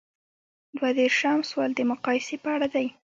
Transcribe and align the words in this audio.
دوه 0.77 0.89
دیرشم 0.97 1.39
سوال 1.49 1.71
د 1.75 1.79
مقایسې 1.91 2.35
په 2.43 2.49
اړه 2.55 2.67
دی. 2.75 2.87